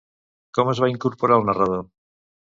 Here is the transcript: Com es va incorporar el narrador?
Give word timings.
Com 0.57 0.71
es 0.73 0.81
va 0.85 0.89
incorporar 0.93 1.39
el 1.43 1.47
narrador? 1.51 1.87